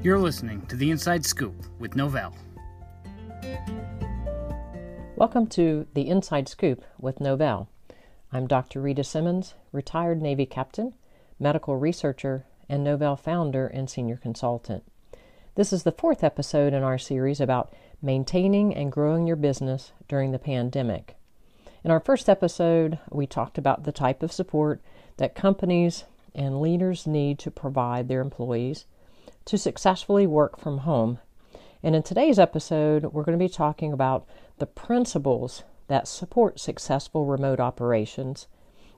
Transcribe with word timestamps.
You're 0.00 0.20
listening 0.20 0.64
to 0.66 0.76
The 0.76 0.92
Inside 0.92 1.26
Scoop 1.26 1.66
with 1.80 1.96
Novelle. 1.96 2.32
Welcome 5.16 5.48
to 5.48 5.88
The 5.94 6.08
Inside 6.08 6.48
Scoop 6.48 6.84
with 7.00 7.20
Novelle. 7.20 7.68
I'm 8.30 8.46
Dr. 8.46 8.80
Rita 8.80 9.02
Simmons, 9.02 9.54
retired 9.72 10.22
Navy 10.22 10.46
captain, 10.46 10.94
medical 11.40 11.76
researcher, 11.76 12.46
and 12.68 12.84
Novelle 12.84 13.16
founder 13.16 13.66
and 13.66 13.90
senior 13.90 14.16
consultant. 14.16 14.84
This 15.56 15.72
is 15.72 15.82
the 15.82 15.90
fourth 15.90 16.22
episode 16.22 16.74
in 16.74 16.84
our 16.84 16.96
series 16.96 17.40
about 17.40 17.74
maintaining 18.00 18.72
and 18.72 18.92
growing 18.92 19.26
your 19.26 19.34
business 19.34 19.90
during 20.06 20.30
the 20.30 20.38
pandemic. 20.38 21.16
In 21.82 21.90
our 21.90 21.98
first 21.98 22.28
episode, 22.28 23.00
we 23.10 23.26
talked 23.26 23.58
about 23.58 23.82
the 23.82 23.90
type 23.90 24.22
of 24.22 24.30
support 24.30 24.80
that 25.16 25.34
companies 25.34 26.04
and 26.36 26.60
leaders 26.60 27.04
need 27.04 27.40
to 27.40 27.50
provide 27.50 28.06
their 28.06 28.20
employees 28.20 28.84
to 29.48 29.56
successfully 29.56 30.26
work 30.26 30.60
from 30.60 30.78
home. 30.78 31.18
And 31.82 31.96
in 31.96 32.02
today's 32.02 32.38
episode, 32.38 33.04
we're 33.04 33.22
going 33.22 33.38
to 33.38 33.42
be 33.42 33.48
talking 33.48 33.94
about 33.94 34.26
the 34.58 34.66
principles 34.66 35.64
that 35.86 36.06
support 36.06 36.60
successful 36.60 37.24
remote 37.24 37.58
operations 37.58 38.46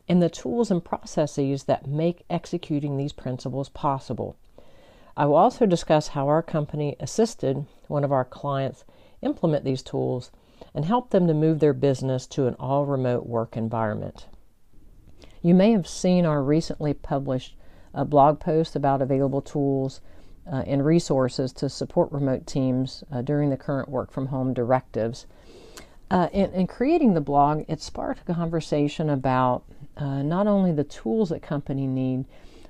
and 0.09 0.21
the 0.21 0.29
tools 0.29 0.69
and 0.73 0.85
processes 0.85 1.65
that 1.65 1.87
make 1.87 2.25
executing 2.29 2.97
these 2.97 3.13
principles 3.13 3.69
possible. 3.69 4.37
I 5.17 5.27
will 5.27 5.37
also 5.37 5.67
discuss 5.67 6.09
how 6.09 6.27
our 6.27 6.43
company 6.43 6.97
assisted 6.99 7.65
one 7.87 8.03
of 8.03 8.11
our 8.11 8.25
clients 8.25 8.85
implement 9.23 9.65
these 9.65 9.83
tools 9.83 10.33
and 10.75 10.85
help 10.85 11.11
them 11.11 11.29
to 11.29 11.35
move 11.35 11.61
their 11.61 11.73
business 11.73 12.27
to 12.27 12.49
an 12.49 12.55
all 12.55 12.87
remote 12.87 13.25
work 13.25 13.57
environment. 13.57 14.27
You 15.43 15.55
may 15.55 15.71
have 15.71 15.87
seen 15.87 16.27
our 16.27 16.43
recently 16.43 16.93
published 16.93 17.55
uh, 17.95 18.03
blog 18.03 18.41
post 18.41 18.75
about 18.75 19.01
available 19.01 19.43
tools 19.43 20.01
uh, 20.51 20.63
and 20.67 20.85
resources 20.85 21.53
to 21.53 21.69
support 21.69 22.11
remote 22.13 22.47
teams 22.47 23.05
uh, 23.13 23.23
during 23.23 23.51
the 23.51 23.57
current 23.57 23.89
work 23.89 24.11
from 24.11 24.27
home 24.27 24.53
directives. 24.53 25.27
Uh, 26.11 26.29
in, 26.33 26.51
in, 26.53 26.67
creating 26.67 27.15
the 27.15 27.21
blog, 27.21 27.65
it 27.69 27.81
sparked 27.81 28.29
a 28.29 28.35
conversation 28.35 29.09
about 29.09 29.63
uh, 29.97 30.23
not 30.23 30.49
only 30.49 30.73
the 30.73 30.83
tools 30.83 31.29
that 31.29 31.41
company 31.41 31.87
need, 31.87 32.25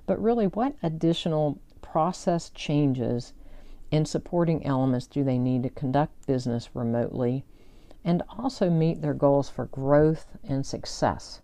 but 0.06 0.22
really 0.22 0.46
what 0.46 0.74
additional 0.82 1.58
process 1.80 2.50
changes 2.50 3.32
and 3.90 4.06
supporting 4.06 4.64
elements 4.66 5.06
do 5.06 5.24
they 5.24 5.38
need 5.38 5.62
to 5.62 5.70
conduct 5.70 6.26
business 6.26 6.68
remotely 6.74 7.44
and 8.04 8.22
also 8.38 8.70
meet 8.70 9.00
their 9.00 9.14
goals 9.14 9.48
for 9.48 9.66
growth 9.66 10.26
and 10.44 10.64
success. 10.64 11.40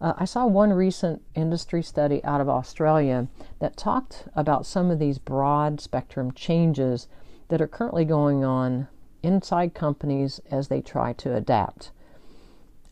Uh, 0.00 0.12
I 0.16 0.24
saw 0.26 0.46
one 0.46 0.72
recent 0.72 1.22
industry 1.34 1.82
study 1.82 2.22
out 2.22 2.40
of 2.40 2.48
Australia 2.48 3.26
that 3.58 3.76
talked 3.76 4.28
about 4.34 4.66
some 4.66 4.90
of 4.90 4.98
these 4.98 5.18
broad 5.18 5.80
spectrum 5.80 6.32
changes 6.32 7.08
that 7.48 7.60
are 7.60 7.66
currently 7.66 8.04
going 8.04 8.44
on 8.44 8.86
inside 9.22 9.74
companies 9.74 10.40
as 10.50 10.68
they 10.68 10.80
try 10.80 11.12
to 11.14 11.34
adapt. 11.34 11.90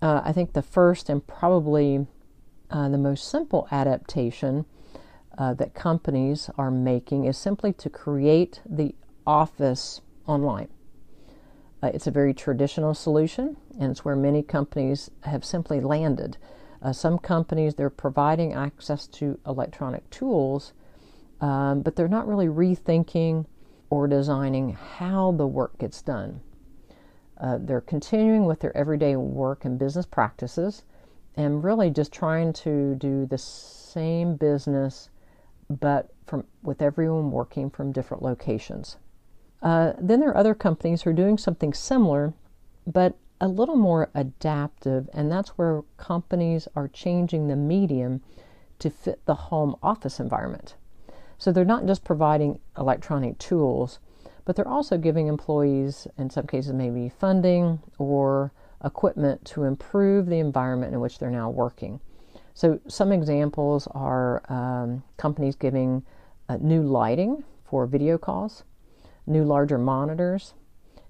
Uh, 0.02 0.20
I 0.24 0.32
think 0.32 0.52
the 0.52 0.62
first 0.62 1.08
and 1.08 1.24
probably 1.24 2.06
uh, 2.70 2.88
the 2.88 2.98
most 2.98 3.28
simple 3.28 3.68
adaptation 3.70 4.64
uh, 5.38 5.54
that 5.54 5.74
companies 5.74 6.50
are 6.58 6.70
making 6.70 7.24
is 7.24 7.38
simply 7.38 7.72
to 7.74 7.88
create 7.88 8.60
the 8.68 8.94
office 9.26 10.00
online. 10.26 10.68
Uh, 11.82 11.88
it's 11.94 12.06
a 12.06 12.10
very 12.10 12.34
traditional 12.34 12.94
solution, 12.94 13.56
and 13.78 13.90
it's 13.90 14.04
where 14.04 14.16
many 14.16 14.42
companies 14.42 15.10
have 15.22 15.44
simply 15.44 15.78
landed. 15.80 16.36
Uh, 16.82 16.92
some 16.92 17.18
companies 17.18 17.74
they're 17.74 17.90
providing 17.90 18.52
access 18.52 19.06
to 19.06 19.38
electronic 19.46 20.08
tools, 20.10 20.72
um, 21.40 21.82
but 21.82 21.96
they're 21.96 22.08
not 22.08 22.26
really 22.26 22.46
rethinking 22.46 23.46
or 23.90 24.06
designing 24.08 24.72
how 24.72 25.32
the 25.32 25.46
work 25.46 25.78
gets 25.78 26.02
done. 26.02 26.40
Uh, 27.38 27.58
they're 27.60 27.80
continuing 27.80 28.46
with 28.46 28.60
their 28.60 28.76
everyday 28.76 29.16
work 29.16 29.64
and 29.64 29.78
business 29.78 30.06
practices, 30.06 30.84
and 31.36 31.62
really 31.62 31.90
just 31.90 32.12
trying 32.12 32.52
to 32.52 32.94
do 32.94 33.26
the 33.26 33.38
same 33.38 34.36
business, 34.36 35.10
but 35.68 36.12
from 36.26 36.44
with 36.62 36.82
everyone 36.82 37.30
working 37.30 37.70
from 37.70 37.92
different 37.92 38.22
locations. 38.22 38.96
Uh, 39.62 39.92
then 39.98 40.20
there 40.20 40.30
are 40.30 40.36
other 40.36 40.54
companies 40.54 41.02
who 41.02 41.10
are 41.10 41.14
doing 41.14 41.38
something 41.38 41.72
similar, 41.72 42.32
but 42.86 43.16
a 43.40 43.48
little 43.48 43.76
more 43.76 44.10
adaptive, 44.14 45.08
and 45.12 45.30
that's 45.30 45.50
where 45.50 45.82
companies 45.96 46.68
are 46.74 46.88
changing 46.88 47.48
the 47.48 47.56
medium 47.56 48.22
to 48.78 48.90
fit 48.90 49.24
the 49.26 49.34
home 49.34 49.76
office 49.82 50.20
environment. 50.20 50.74
So 51.38 51.52
they're 51.52 51.64
not 51.64 51.86
just 51.86 52.04
providing 52.04 52.60
electronic 52.78 53.38
tools, 53.38 53.98
but 54.44 54.56
they're 54.56 54.68
also 54.68 54.96
giving 54.96 55.26
employees, 55.26 56.06
in 56.16 56.30
some 56.30 56.46
cases, 56.46 56.72
maybe 56.72 57.08
funding 57.08 57.80
or 57.98 58.52
equipment 58.84 59.44
to 59.44 59.64
improve 59.64 60.26
the 60.26 60.38
environment 60.38 60.94
in 60.94 61.00
which 61.00 61.18
they're 61.18 61.30
now 61.30 61.50
working. 61.50 62.00
So, 62.54 62.80
some 62.86 63.12
examples 63.12 63.86
are 63.88 64.42
um, 64.50 65.02
companies 65.18 65.56
giving 65.56 66.04
uh, 66.48 66.56
new 66.60 66.82
lighting 66.82 67.44
for 67.64 67.86
video 67.86 68.16
calls, 68.16 68.64
new 69.26 69.44
larger 69.44 69.76
monitors, 69.76 70.54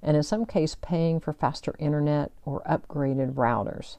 and 0.02 0.16
in 0.16 0.22
some 0.22 0.46
case 0.46 0.76
paying 0.80 1.20
for 1.20 1.32
faster 1.32 1.74
internet 1.78 2.30
or 2.44 2.62
upgraded 2.62 3.34
routers. 3.34 3.96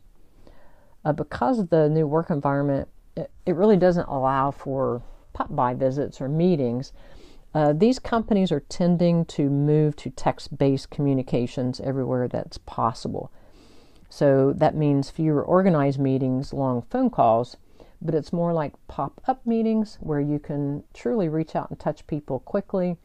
Uh, 1.04 1.14
because 1.14 1.60
of 1.60 1.70
the 1.70 1.90
new 1.90 2.08
work 2.08 2.30
environment, 2.30 2.88
it, 3.16 3.32
it 3.46 3.56
really 3.56 3.78
doesn't 3.78 4.08
allow 4.08 4.52
for 4.52 5.02
pop 5.34 5.56
by 5.56 5.74
visits 5.74 6.20
or 6.20 6.28
meetings. 6.28 6.92
Uh, 7.54 7.74
these 7.74 8.00
companies 8.00 8.52
are 8.52 8.60
tending 8.62 9.26
to 9.26 9.50
move 9.50 9.96
to 9.96 10.10
text 10.10 10.58
based 10.58 10.90
communications 10.90 11.80
everywhere 11.80 12.28
that's 12.28 12.58
possible. 12.60 13.32
So 14.10 14.54
that 14.54 14.76
means 14.76 15.10
fewer 15.10 15.44
organized 15.44 16.00
meetings, 16.00 16.54
long 16.54 16.82
phone 16.90 17.10
calls, 17.10 17.58
but 18.02 18.16
it's 18.16 18.32
more 18.32 18.54
like 18.54 18.74
pop 18.88 19.22
up 19.28 19.46
meetings 19.46 19.98
where 20.00 20.20
you 20.22 20.40
can 20.40 20.84
truly 20.94 21.30
reach 21.30 21.56
out 21.56 21.70
and 21.70 21.80
touch 21.80 22.06
people 22.08 22.40
quickly, 22.40 22.98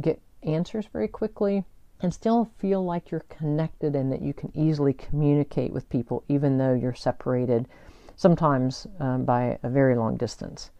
get 0.00 0.20
answers 0.42 0.86
very 0.92 1.08
quickly, 1.08 1.64
and 2.02 2.12
still 2.12 2.50
feel 2.58 2.84
like 2.84 3.10
you're 3.10 3.20
connected 3.28 3.94
and 3.94 4.10
that 4.12 4.22
you 4.22 4.32
can 4.32 4.50
easily 4.54 4.92
communicate 4.92 5.72
with 5.72 5.88
people 5.88 6.24
even 6.28 6.58
though 6.58 6.74
you're 6.74 6.94
separated 6.94 7.68
sometimes 8.16 8.86
um, 8.98 9.24
by 9.24 9.58
a 9.62 9.68
very 9.68 9.96
long 9.96 10.16
distance. 10.16 10.70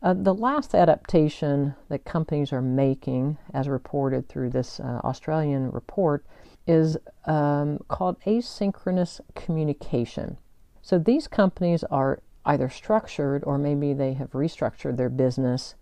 Uh, 0.00 0.14
the 0.14 0.34
last 0.34 0.74
adaptation 0.74 1.74
that 1.88 2.04
companies 2.04 2.52
are 2.52 2.62
making, 2.62 3.36
as 3.52 3.68
reported 3.68 4.28
through 4.28 4.50
this 4.50 4.78
uh, 4.78 5.00
Australian 5.02 5.70
report, 5.70 6.24
is 6.66 6.96
um, 7.24 7.78
called 7.88 8.20
asynchronous 8.20 9.20
communication. 9.34 10.36
So 10.82 10.98
these 10.98 11.26
companies 11.26 11.82
are 11.84 12.20
either 12.44 12.68
structured 12.68 13.42
or 13.44 13.58
maybe 13.58 13.92
they 13.92 14.14
have 14.14 14.30
restructured 14.30 14.96
their 14.96 15.08
business 15.08 15.74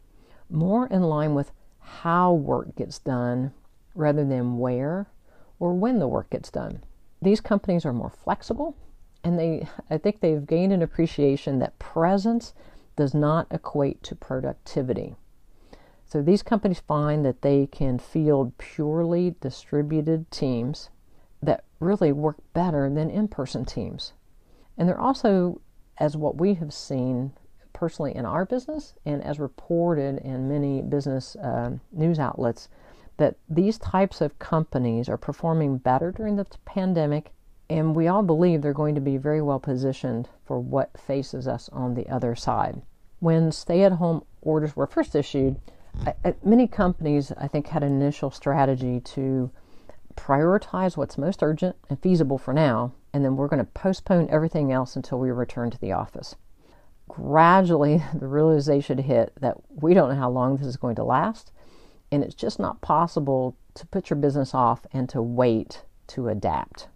more 0.49 0.87
in 0.87 1.03
line 1.03 1.35
with 1.35 1.53
how 1.81 2.33
work 2.33 2.75
gets 2.77 2.99
done 2.99 3.53
rather 3.97 4.25
than 4.25 4.59
where 4.59 5.09
or 5.59 5.75
when 5.75 5.99
the 5.99 6.09
work 6.09 6.31
gets 6.31 6.51
done. 6.51 6.83
These 7.21 7.41
companies 7.41 7.85
are 7.85 7.93
more 7.93 8.11
flexible 8.11 8.77
and 9.25 9.39
they 9.39 9.67
I 9.91 9.99
think 9.99 10.21
they've 10.21 10.47
gained 10.47 10.73
an 10.73 10.83
appreciation 10.83 11.59
that 11.59 11.79
presence 11.79 12.55
does 12.95 13.15
not 13.15 13.47
equate 13.51 14.03
to 14.05 14.15
productivity. 14.15 15.17
So 16.07 16.23
these 16.23 16.43
companies 16.43 16.81
find 16.81 17.25
that 17.25 17.43
they 17.43 17.67
can 17.67 17.99
field 17.99 18.57
purely 18.59 19.35
distributed 19.41 20.31
teams 20.31 20.91
that 21.43 21.65
really 21.81 22.13
work 22.13 22.37
better 22.53 22.89
than 22.89 23.11
in-person 23.11 23.65
teams. 23.65 24.13
And 24.79 24.89
they're 24.89 25.01
also 25.01 25.61
as 25.99 26.17
what 26.17 26.37
we 26.37 26.55
have 26.55 26.73
seen 26.73 27.33
personally 27.73 28.15
in 28.15 28.25
our 28.25 28.45
business 28.45 28.95
and 29.05 29.23
as 29.23 29.39
reported 29.39 30.19
in 30.19 30.49
many 30.49 30.81
business 30.81 31.37
uh, 31.37 31.73
news 31.93 32.19
outlets 32.19 32.69
that 33.17 33.37
these 33.49 33.79
types 33.79 34.21
of 34.21 34.39
companies 34.39 35.09
are 35.09 35.17
performing 35.17 35.79
better 35.79 36.13
during 36.13 36.37
the 36.37 36.47
pandemic, 36.65 37.33
and 37.69 37.97
we 37.97 38.09
all 38.09 38.23
believe 38.23 38.63
they're 38.63 38.73
going 38.73 38.95
to 38.95 39.01
be 39.01 39.17
very 39.17 39.43
well 39.43 39.59
positioned 39.59 40.29
for 40.45 40.59
what 40.61 40.99
faces 40.99 41.49
us 41.49 41.69
on 41.73 41.95
the 41.95 42.09
other 42.09 42.35
side. 42.35 42.83
When 43.21 43.51
stay 43.51 43.83
at 43.83 43.93
home 43.93 44.25
orders 44.43 44.77
were 44.77 44.87
first 44.87 45.15
issued, 45.17 45.57
many 46.45 46.69
companies, 46.69 47.33
I 47.39 47.49
think, 47.49 47.69
had 47.69 47.83
an 47.83 47.93
initial 47.93 48.31
strategy 48.31 49.01
to 49.01 49.51
prioritize 50.17 50.97
what's 50.97 51.19
most 51.19 51.43
urgent 51.43 51.77
and 51.89 52.01
feasible 52.01 52.39
for 52.39 52.53
now, 52.53 52.93
and 53.13 53.25
then 53.25 53.37
we're 53.37 53.49
going 53.49 53.65
to 53.65 53.73
postpone 53.73 54.29
everything 54.31 54.73
else 54.73 54.97
until 54.97 55.19
we 55.19 55.31
return 55.31 55.71
to 55.71 55.79
the 55.79 55.93
office. 55.93 56.37
Gradually, 57.09 58.03
the 58.15 58.27
realization 58.27 58.99
hit 58.99 59.33
that 59.41 59.57
we 59.71 59.95
don't 59.95 60.11
know 60.11 60.17
how 60.17 60.31
long 60.31 60.57
this 60.57 60.67
is 60.67 60.77
going 60.77 60.97
to 60.97 61.05
last, 61.05 61.53
and 62.11 62.23
it's 62.23 62.35
just 62.35 62.59
not 62.59 62.81
possible 62.81 63.57
to 63.75 63.87
put 63.87 64.11
your 64.11 64.17
business 64.19 64.55
off 64.55 64.87
and 64.93 65.09
to 65.09 65.21
wait 65.21 65.85
to 66.09 66.29
adapt. 66.29 66.89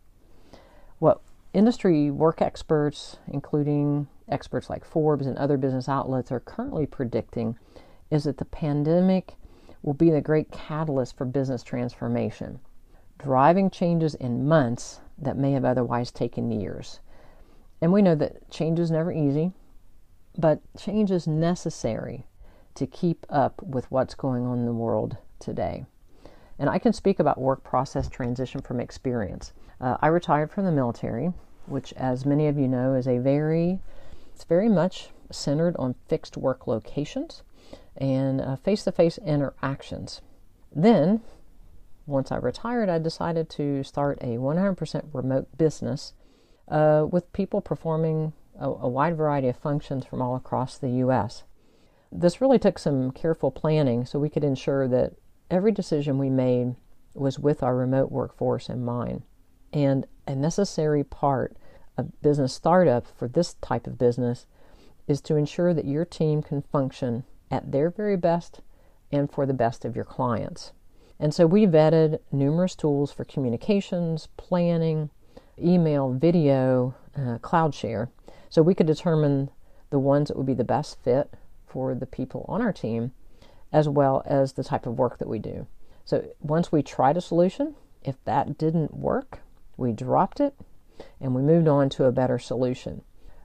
What 0.98 1.20
industry 1.52 2.10
work 2.10 2.40
experts, 2.40 3.18
including 3.28 4.08
experts 4.28 4.70
like 4.70 4.84
Forbes 4.84 5.26
and 5.26 5.36
other 5.36 5.56
business 5.56 5.88
outlets, 5.88 6.30
are 6.30 6.40
currently 6.40 6.86
predicting 6.86 7.56
is 8.10 8.24
that 8.24 8.38
the 8.38 8.44
pandemic 8.44 9.34
will 9.82 9.94
be 9.94 10.10
the 10.10 10.20
great 10.20 10.50
catalyst 10.50 11.16
for 11.16 11.24
business 11.24 11.62
transformation, 11.62 12.60
driving 13.18 13.70
changes 13.70 14.14
in 14.14 14.46
months 14.46 15.00
that 15.18 15.36
may 15.36 15.52
have 15.52 15.64
otherwise 15.64 16.10
taken 16.10 16.50
years. 16.50 17.00
And 17.80 17.92
we 17.92 18.02
know 18.02 18.14
that 18.14 18.50
change 18.50 18.78
is 18.78 18.90
never 18.90 19.10
easy, 19.10 19.52
but 20.36 20.60
change 20.76 21.10
is 21.10 21.26
necessary 21.26 22.26
to 22.74 22.86
keep 22.86 23.26
up 23.28 23.62
with 23.62 23.90
what's 23.90 24.14
going 24.14 24.46
on 24.46 24.58
in 24.58 24.66
the 24.66 24.72
world 24.72 25.16
today. 25.38 25.84
And 26.58 26.68
I 26.68 26.78
can 26.78 26.92
speak 26.92 27.18
about 27.18 27.40
work 27.40 27.64
process 27.64 28.08
transition 28.08 28.60
from 28.60 28.80
experience. 28.80 29.52
Uh, 29.80 29.96
I 30.00 30.08
retired 30.08 30.50
from 30.50 30.64
the 30.64 30.72
military, 30.72 31.32
which, 31.66 31.92
as 31.94 32.26
many 32.26 32.46
of 32.48 32.58
you 32.58 32.68
know, 32.68 32.94
is 32.94 33.08
a 33.08 33.18
very, 33.18 33.80
it's 34.34 34.44
very 34.44 34.68
much 34.68 35.10
centered 35.30 35.76
on 35.78 35.94
fixed 36.08 36.36
work 36.36 36.66
locations 36.66 37.42
and 37.96 38.58
face 38.60 38.84
to 38.84 38.92
face 38.92 39.18
interactions. 39.18 40.20
Then, 40.74 41.22
once 42.06 42.30
I 42.32 42.36
retired, 42.36 42.88
I 42.88 42.98
decided 42.98 43.48
to 43.50 43.82
start 43.84 44.18
a 44.20 44.36
100% 44.36 45.04
remote 45.12 45.48
business 45.56 46.12
uh, 46.68 47.06
with 47.10 47.32
people 47.32 47.60
performing 47.60 48.32
a, 48.58 48.68
a 48.68 48.88
wide 48.88 49.16
variety 49.16 49.48
of 49.48 49.56
functions 49.56 50.04
from 50.04 50.22
all 50.22 50.36
across 50.36 50.78
the 50.78 50.90
U.S. 50.90 51.44
This 52.12 52.40
really 52.40 52.58
took 52.58 52.78
some 52.78 53.12
careful 53.12 53.50
planning 53.50 54.04
so 54.04 54.18
we 54.18 54.28
could 54.28 54.44
ensure 54.44 54.88
that 54.88 55.12
every 55.50 55.72
decision 55.72 56.18
we 56.18 56.30
made 56.30 56.74
was 57.14 57.38
with 57.38 57.62
our 57.62 57.76
remote 57.76 58.10
workforce 58.10 58.68
in 58.68 58.84
mind. 58.84 59.22
And 59.72 60.06
a 60.26 60.34
necessary 60.34 61.04
part 61.04 61.56
of 61.96 62.20
business 62.22 62.52
startup 62.52 63.06
for 63.06 63.28
this 63.28 63.54
type 63.54 63.86
of 63.86 63.98
business 63.98 64.46
is 65.06 65.20
to 65.22 65.36
ensure 65.36 65.74
that 65.74 65.84
your 65.84 66.04
team 66.04 66.42
can 66.42 66.62
function 66.62 67.24
at 67.50 67.72
their 67.72 67.90
very 67.90 68.16
best 68.16 68.60
and 69.12 69.30
for 69.30 69.46
the 69.46 69.54
best 69.54 69.84
of 69.84 69.96
your 69.96 70.04
clients. 70.04 70.72
And 71.18 71.34
so 71.34 71.46
we 71.46 71.66
vetted 71.66 72.20
numerous 72.32 72.74
tools 72.74 73.12
for 73.12 73.24
communications, 73.24 74.28
planning, 74.36 75.10
email, 75.62 76.12
video, 76.12 76.94
uh, 77.16 77.38
cloud 77.38 77.74
share, 77.74 78.08
so 78.48 78.62
we 78.62 78.74
could 78.74 78.86
determine 78.86 79.50
the 79.90 79.98
ones 79.98 80.28
that 80.28 80.36
would 80.36 80.46
be 80.46 80.54
the 80.54 80.64
best 80.64 81.02
fit 81.02 81.32
for 81.70 81.94
the 81.94 82.06
people 82.06 82.44
on 82.48 82.60
our 82.60 82.72
team, 82.72 83.12
as 83.72 83.88
well 83.88 84.22
as 84.26 84.52
the 84.52 84.64
type 84.64 84.86
of 84.86 84.98
work 84.98 85.18
that 85.18 85.28
we 85.28 85.38
do. 85.38 85.66
So 86.04 86.24
once 86.40 86.72
we 86.72 86.82
tried 86.82 87.16
a 87.16 87.20
solution, 87.20 87.76
if 88.02 88.22
that 88.24 88.58
didn't 88.58 88.94
work, 88.94 89.40
we 89.76 89.92
dropped 89.92 90.40
it 90.40 90.54
and 91.20 91.34
we 91.34 91.42
moved 91.42 91.68
on 91.68 91.88
to 91.90 92.04
a 92.04 92.12
better 92.12 92.38
solution. 92.38 93.02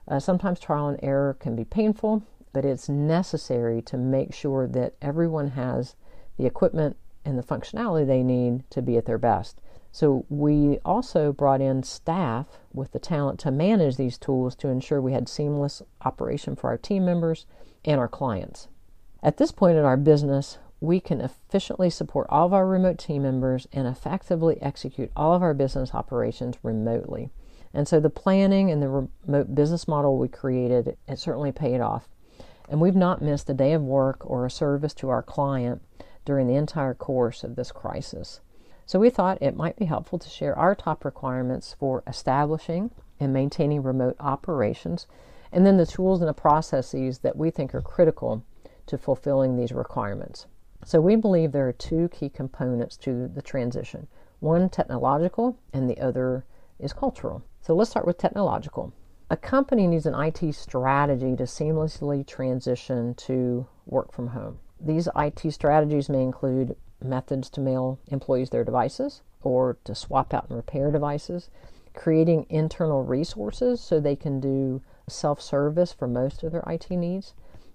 Uh, 0.08 0.18
sometimes 0.20 0.60
trial 0.60 0.88
and 0.88 0.98
error 1.02 1.36
can 1.38 1.56
be 1.56 1.64
painful, 1.64 2.22
but 2.52 2.64
it's 2.64 2.88
necessary 2.88 3.80
to 3.82 3.96
make 3.96 4.34
sure 4.34 4.66
that 4.66 4.94
everyone 5.00 5.48
has 5.48 5.94
the 6.36 6.46
equipment 6.46 6.96
and 7.24 7.38
the 7.38 7.42
functionality 7.42 8.06
they 8.06 8.22
need 8.22 8.68
to 8.70 8.82
be 8.82 8.96
at 8.96 9.06
their 9.06 9.18
best. 9.18 9.60
So 9.90 10.26
we 10.28 10.78
also 10.84 11.32
brought 11.32 11.60
in 11.60 11.82
staff 11.82 12.46
with 12.72 12.92
the 12.92 12.98
talent 12.98 13.40
to 13.40 13.50
manage 13.50 13.96
these 13.96 14.18
tools 14.18 14.54
to 14.56 14.68
ensure 14.68 15.00
we 15.00 15.12
had 15.12 15.28
seamless 15.28 15.82
operation 16.04 16.54
for 16.54 16.68
our 16.68 16.76
team 16.76 17.04
members 17.04 17.46
and 17.86 18.00
our 18.00 18.08
clients. 18.08 18.68
At 19.22 19.38
this 19.38 19.52
point 19.52 19.78
in 19.78 19.84
our 19.84 19.96
business, 19.96 20.58
we 20.80 21.00
can 21.00 21.20
efficiently 21.20 21.88
support 21.88 22.26
all 22.28 22.46
of 22.46 22.52
our 22.52 22.66
remote 22.66 22.98
team 22.98 23.22
members 23.22 23.66
and 23.72 23.86
effectively 23.86 24.60
execute 24.60 25.10
all 25.16 25.32
of 25.32 25.42
our 25.42 25.54
business 25.54 25.94
operations 25.94 26.56
remotely. 26.62 27.30
And 27.72 27.88
so 27.88 28.00
the 28.00 28.10
planning 28.10 28.70
and 28.70 28.82
the 28.82 29.08
remote 29.26 29.54
business 29.54 29.88
model 29.88 30.18
we 30.18 30.28
created, 30.28 30.96
it 31.08 31.18
certainly 31.18 31.52
paid 31.52 31.80
off. 31.80 32.08
And 32.68 32.80
we've 32.80 32.96
not 32.96 33.22
missed 33.22 33.48
a 33.48 33.54
day 33.54 33.72
of 33.72 33.82
work 33.82 34.28
or 34.28 34.44
a 34.44 34.50
service 34.50 34.92
to 34.94 35.08
our 35.08 35.22
client 35.22 35.82
during 36.24 36.46
the 36.46 36.56
entire 36.56 36.94
course 36.94 37.44
of 37.44 37.56
this 37.56 37.72
crisis. 37.72 38.40
So 38.84 38.98
we 38.98 39.10
thought 39.10 39.42
it 39.42 39.56
might 39.56 39.76
be 39.76 39.86
helpful 39.86 40.18
to 40.18 40.28
share 40.28 40.56
our 40.56 40.74
top 40.74 41.04
requirements 41.04 41.74
for 41.78 42.02
establishing 42.06 42.90
and 43.18 43.32
maintaining 43.32 43.82
remote 43.82 44.16
operations, 44.20 45.06
and 45.56 45.64
then 45.64 45.78
the 45.78 45.86
tools 45.86 46.20
and 46.20 46.28
the 46.28 46.34
processes 46.34 47.20
that 47.20 47.34
we 47.34 47.50
think 47.50 47.74
are 47.74 47.80
critical 47.80 48.44
to 48.84 48.98
fulfilling 48.98 49.56
these 49.56 49.72
requirements. 49.72 50.44
So 50.84 51.00
we 51.00 51.16
believe 51.16 51.50
there 51.50 51.66
are 51.66 51.72
two 51.72 52.10
key 52.10 52.28
components 52.28 52.98
to 52.98 53.26
the 53.28 53.40
transition 53.40 54.06
one 54.40 54.68
technological, 54.68 55.56
and 55.72 55.88
the 55.88 55.98
other 55.98 56.44
is 56.78 56.92
cultural. 56.92 57.42
So 57.62 57.74
let's 57.74 57.88
start 57.88 58.06
with 58.06 58.18
technological. 58.18 58.92
A 59.30 59.36
company 59.38 59.86
needs 59.86 60.04
an 60.04 60.14
IT 60.14 60.54
strategy 60.54 61.34
to 61.36 61.44
seamlessly 61.44 62.26
transition 62.26 63.14
to 63.14 63.66
work 63.86 64.12
from 64.12 64.26
home. 64.28 64.58
These 64.78 65.08
IT 65.16 65.40
strategies 65.52 66.10
may 66.10 66.22
include 66.22 66.76
methods 67.02 67.48
to 67.50 67.62
mail 67.62 67.98
employees 68.08 68.50
their 68.50 68.62
devices 68.62 69.22
or 69.40 69.78
to 69.84 69.94
swap 69.94 70.34
out 70.34 70.48
and 70.48 70.56
repair 70.56 70.90
devices, 70.90 71.48
creating 71.94 72.44
internal 72.50 73.04
resources 73.04 73.80
so 73.80 73.98
they 73.98 74.16
can 74.16 74.38
do 74.38 74.82
self 75.08 75.40
service 75.40 75.92
for 75.92 76.06
most 76.06 76.42
of 76.42 76.52
their 76.52 76.64
IT 76.66 76.90
needs, 76.90 77.34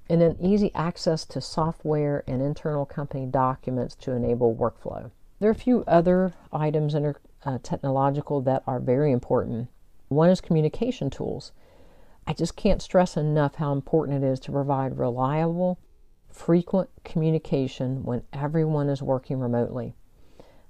and 0.09 0.21
then 0.21 0.37
easy 0.39 0.73
access 0.75 1.25
to 1.25 1.41
software 1.41 2.23
and 2.27 2.41
internal 2.41 2.85
company 2.85 3.25
documents 3.25 3.95
to 3.95 4.11
enable 4.11 4.55
workflow. 4.55 5.11
There 5.39 5.49
are 5.49 5.53
a 5.53 5.55
few 5.55 5.83
other 5.87 6.33
items 6.51 6.93
that 6.93 7.03
are 7.03 7.21
uh, 7.43 7.57
technological 7.63 8.41
that 8.41 8.63
are 8.67 8.79
very 8.79 9.11
important 9.11 9.69
one 10.11 10.29
is 10.29 10.41
communication 10.41 11.09
tools. 11.09 11.53
I 12.27 12.33
just 12.33 12.57
can't 12.57 12.81
stress 12.81 13.15
enough 13.15 13.55
how 13.55 13.71
important 13.71 14.23
it 14.23 14.27
is 14.27 14.41
to 14.41 14.51
provide 14.51 14.97
reliable, 14.97 15.79
frequent 16.29 16.89
communication 17.05 18.03
when 18.03 18.23
everyone 18.33 18.89
is 18.89 19.01
working 19.01 19.39
remotely. 19.39 19.95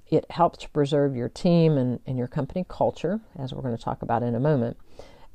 It 0.07 0.29
helps 0.29 0.59
to 0.59 0.69
preserve 0.69 1.15
your 1.15 1.27
team 1.27 1.75
and, 1.77 1.99
and 2.05 2.19
your 2.19 2.27
company 2.27 2.65
culture, 2.69 3.19
as 3.35 3.51
we're 3.51 3.63
going 3.63 3.75
to 3.75 3.83
talk 3.83 4.03
about 4.03 4.21
in 4.21 4.35
a 4.35 4.39
moment, 4.39 4.77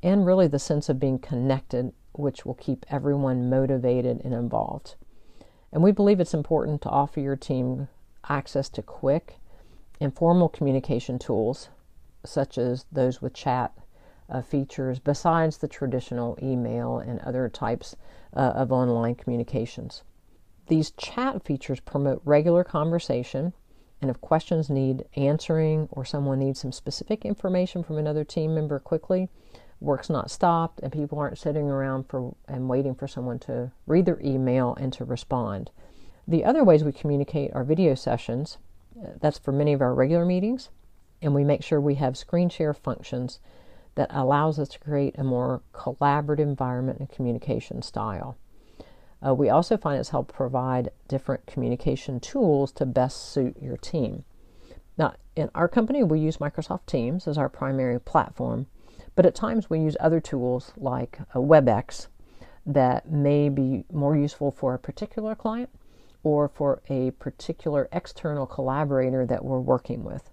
and 0.07 0.25
really 0.25 0.47
the 0.47 0.59
sense 0.61 0.89
of 0.89 1.01
being 1.01 1.19
connected, 1.19 1.93
which 2.13 2.47
will 2.47 2.55
keep 2.55 2.87
everyone 2.89 3.51
motivated 3.51 4.21
and 4.25 4.33
involved. 4.33 4.95
And 5.73 5.83
we 5.83 5.91
believe 5.91 6.21
it's 6.21 6.33
important 6.33 6.81
to 6.83 6.89
offer 6.89 7.19
your 7.19 7.35
team 7.35 7.89
access 8.29 8.69
to 8.69 8.83
quick, 8.83 9.41
informal 9.99 10.49
communication 10.49 11.19
tools, 11.19 11.71
such 12.25 12.57
as 12.57 12.87
those 12.93 13.21
with 13.21 13.35
chat 13.35 13.77
uh, 14.31 14.43
features 14.43 15.01
besides 15.01 15.59
the 15.59 15.67
traditional 15.67 16.39
email 16.41 16.99
and 16.99 17.19
other 17.21 17.49
types 17.49 17.97
uh, 18.33 18.53
of 18.55 18.71
online 18.71 19.17
communications. 19.17 20.05
These 20.69 20.93
chat 20.93 21.45
features 21.45 21.81
promote 21.81 22.23
regular 22.25 22.63
conversation, 22.63 23.55
and 24.01 24.09
if 24.09 24.21
questions 24.21 24.71
need 24.71 25.05
answering 25.17 25.89
or 25.91 26.05
someone 26.05 26.39
needs 26.39 26.61
some 26.61 26.71
specific 26.71 27.25
information 27.25 27.83
from 27.83 27.99
another 27.99 28.23
team 28.23 28.55
member 28.55 28.79
quickly, 28.79 29.29
work's 29.87 30.11
not 30.11 30.31
stopped 30.31 30.81
and 30.81 30.93
people 30.93 31.19
aren't 31.19 31.39
sitting 31.39 31.71
around 31.71 32.05
for 32.09 32.35
and 32.47 32.69
waiting 32.69 32.95
for 32.95 33.09
someone 33.09 33.39
to 33.39 33.71
read 33.87 34.05
their 34.05 34.21
email 34.21 34.75
and 34.79 34.93
to 34.93 35.05
respond. 35.05 35.71
The 36.29 36.45
other 36.45 36.65
ways 36.65 36.85
we 36.85 36.93
communicate 36.93 37.53
are 37.55 37.65
video 37.65 37.95
sessions. 37.95 38.59
That's 39.21 39.39
for 39.39 39.53
many 39.53 39.73
of 39.73 39.81
our 39.81 39.95
regular 39.95 40.25
meetings, 40.25 40.71
and 41.23 41.35
we 41.35 41.45
make 41.45 41.63
sure 41.63 41.81
we 41.81 41.95
have 41.95 42.17
screen 42.17 42.49
share 42.49 42.75
functions 42.75 43.39
that 43.95 44.11
allows 44.11 44.59
us 44.59 44.69
to 44.71 44.79
create 44.79 45.19
a 45.19 45.25
more 45.25 45.63
collaborative 45.73 46.41
environment 46.41 46.99
and 46.99 47.09
communication 47.09 47.81
style. 47.81 48.37
Uh, 49.27 49.35
we 49.35 49.49
also 49.49 49.77
find 49.77 49.99
it's 49.99 50.11
helped 50.11 50.35
provide 50.35 50.91
different 51.09 51.47
communication 51.47 52.21
tools 52.21 52.73
to 52.73 52.85
best 52.85 53.33
suit 53.33 53.57
your 53.61 53.77
team. 53.77 54.25
Now, 54.99 55.15
in 55.35 55.51
our 55.55 55.69
company, 55.69 56.03
we 56.03 56.21
use 56.21 56.39
Microsoft 56.39 56.87
Teams 56.87 57.27
as 57.27 57.39
our 57.39 57.49
primary 57.49 58.01
platform, 58.01 58.67
but 59.17 59.27
at 59.27 59.35
times 59.35 59.69
we 59.69 59.81
use 59.81 59.97
other 59.99 60.21
tools 60.21 60.73
like 60.77 61.19
WebEx 61.35 62.07
that 62.65 63.11
may 63.11 63.49
be 63.49 63.85
more 63.93 64.17
useful 64.17 64.53
for 64.53 64.75
a 64.75 64.79
particular 64.79 65.35
client 65.35 65.71
or 66.23 66.49
for 66.49 66.83
a 66.89 67.11
particular 67.13 67.89
external 67.93 68.47
collaborator 68.47 69.25
that 69.27 69.45
we're 69.45 69.61
working 69.61 70.05
with. 70.05 70.31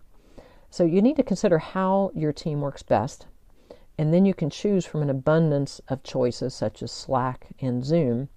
So 0.70 0.84
you 0.84 1.02
need 1.02 1.16
to 1.16 1.24
consider 1.24 1.60
how 1.60 2.12
your 2.14 2.34
team 2.34 2.62
works 2.62 2.84
best 2.84 3.28
and 3.98 4.14
then 4.14 4.26
you 4.26 4.34
can 4.34 4.50
choose 4.50 4.86
from 4.86 5.02
an 5.02 5.10
abundance 5.10 5.80
of 5.88 6.04
choices 6.04 6.54
such 6.54 6.82
as 6.82 6.92
Slack 6.92 7.50
and 7.62 7.86
Zoom 7.86 8.30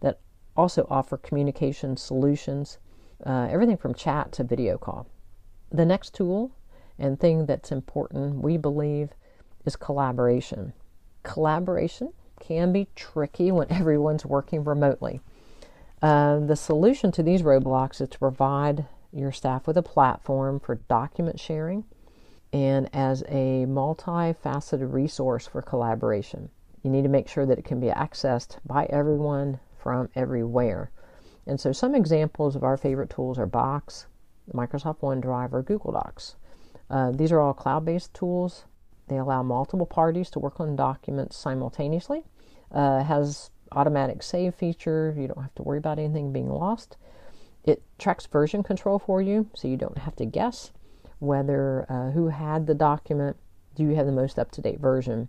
that 0.00 0.18
also 0.56 0.86
offer 0.90 1.16
communication 1.16 1.96
solutions, 1.96 2.78
uh, 3.24 3.48
everything 3.50 3.76
from 3.76 3.94
chat 3.94 4.32
to 4.32 4.44
video 4.44 4.76
call. 4.76 5.06
The 5.70 5.86
next 5.86 6.14
tool 6.14 6.50
and 6.98 7.18
thing 7.18 7.46
that's 7.46 7.72
important, 7.72 8.42
we 8.42 8.56
believe, 8.56 9.10
is 9.64 9.76
collaboration. 9.76 10.72
Collaboration 11.22 12.12
can 12.40 12.72
be 12.72 12.88
tricky 12.94 13.50
when 13.50 13.70
everyone's 13.70 14.26
working 14.26 14.64
remotely. 14.64 15.20
Uh, 16.02 16.40
the 16.40 16.56
solution 16.56 17.10
to 17.12 17.22
these 17.22 17.42
roadblocks 17.42 18.00
is 18.00 18.08
to 18.10 18.18
provide 18.18 18.86
your 19.12 19.32
staff 19.32 19.66
with 19.66 19.76
a 19.76 19.82
platform 19.82 20.60
for 20.60 20.74
document 20.74 21.38
sharing 21.40 21.84
and 22.52 22.88
as 22.92 23.22
a 23.22 23.64
multifaceted 23.66 24.92
resource 24.92 25.46
for 25.46 25.62
collaboration. 25.62 26.50
You 26.82 26.90
need 26.90 27.02
to 27.02 27.08
make 27.08 27.28
sure 27.28 27.46
that 27.46 27.58
it 27.58 27.64
can 27.64 27.80
be 27.80 27.88
accessed 27.88 28.58
by 28.66 28.84
everyone 28.90 29.58
from 29.78 30.08
everywhere. 30.14 30.90
And 31.46 31.58
so 31.58 31.72
some 31.72 31.94
examples 31.94 32.54
of 32.54 32.62
our 32.62 32.76
favorite 32.76 33.10
tools 33.10 33.38
are 33.38 33.46
Box, 33.46 34.06
Microsoft 34.52 35.00
OneDrive, 35.00 35.52
or 35.52 35.62
Google 35.62 35.92
Docs. 35.92 36.36
Uh, 36.90 37.10
these 37.10 37.32
are 37.32 37.40
all 37.40 37.54
cloud 37.54 37.84
based 37.84 38.12
tools. 38.14 38.64
They 39.08 39.18
allow 39.18 39.42
multiple 39.42 39.86
parties 39.86 40.30
to 40.30 40.38
work 40.38 40.60
on 40.60 40.76
documents 40.76 41.36
simultaneously. 41.36 42.24
Uh, 42.70 43.04
has 43.04 43.50
automatic 43.72 44.22
save 44.22 44.54
feature. 44.54 45.14
You 45.16 45.28
don't 45.28 45.42
have 45.42 45.54
to 45.56 45.62
worry 45.62 45.78
about 45.78 45.98
anything 45.98 46.32
being 46.32 46.48
lost. 46.48 46.96
It 47.64 47.82
tracks 47.98 48.26
version 48.26 48.62
control 48.62 48.98
for 48.98 49.22
you, 49.22 49.48
so 49.54 49.68
you 49.68 49.76
don't 49.76 49.98
have 49.98 50.16
to 50.16 50.24
guess 50.24 50.72
whether 51.18 51.86
uh, 51.88 52.10
who 52.10 52.28
had 52.28 52.66
the 52.66 52.74
document. 52.74 53.36
Do 53.74 53.82
you 53.82 53.94
have 53.96 54.06
the 54.06 54.12
most 54.12 54.38
up 54.38 54.50
to 54.52 54.60
date 54.60 54.80
version? 54.80 55.28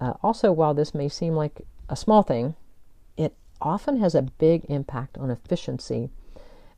Uh, 0.00 0.14
also, 0.22 0.52
while 0.52 0.74
this 0.74 0.94
may 0.94 1.08
seem 1.08 1.34
like 1.34 1.60
a 1.88 1.96
small 1.96 2.22
thing, 2.22 2.54
it 3.16 3.34
often 3.60 3.98
has 3.98 4.14
a 4.14 4.22
big 4.22 4.64
impact 4.68 5.18
on 5.18 5.30
efficiency, 5.30 6.08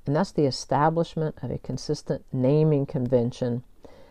and 0.07 0.17
that's 0.17 0.33
the 0.33 0.47
establishment 0.47 1.37
of 1.43 1.51
a 1.51 1.59
consistent 1.59 2.25
naming 2.33 2.87
convention 2.87 3.63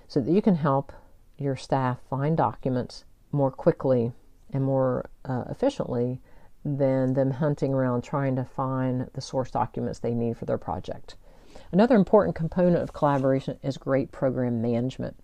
so 0.07 0.21
that 0.21 0.31
you 0.31 0.41
can 0.41 0.55
help 0.55 0.93
your 1.41 1.55
staff 1.55 1.99
find 2.09 2.37
documents 2.37 3.05
more 3.31 3.51
quickly 3.51 4.13
and 4.51 4.63
more 4.63 5.09
uh, 5.25 5.43
efficiently 5.49 6.21
than 6.63 7.13
them 7.13 7.31
hunting 7.31 7.73
around 7.73 8.03
trying 8.03 8.35
to 8.35 8.43
find 8.43 9.09
the 9.13 9.21
source 9.21 9.49
documents 9.49 9.99
they 9.99 10.13
need 10.13 10.37
for 10.37 10.45
their 10.45 10.57
project. 10.57 11.15
Another 11.71 11.95
important 11.95 12.35
component 12.35 12.83
of 12.83 12.93
collaboration 12.93 13.57
is 13.63 13.77
great 13.77 14.11
program 14.11 14.61
management. 14.61 15.17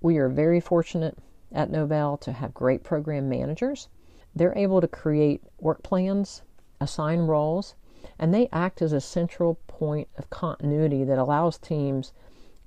We 0.00 0.16
are 0.18 0.28
very 0.28 0.60
fortunate 0.60 1.18
at 1.52 1.70
Novelle 1.70 2.16
to 2.18 2.32
have 2.32 2.54
great 2.54 2.82
program 2.82 3.28
managers. 3.28 3.88
They're 4.34 4.56
able 4.56 4.80
to 4.80 4.88
create 4.88 5.42
work 5.58 5.82
plans, 5.82 6.42
assign 6.80 7.20
roles, 7.20 7.74
and 8.18 8.32
they 8.32 8.48
act 8.52 8.82
as 8.82 8.92
a 8.92 9.00
central 9.00 9.56
point 9.66 10.08
of 10.16 10.30
continuity 10.30 11.04
that 11.04 11.18
allows 11.18 11.58
teams 11.58 12.12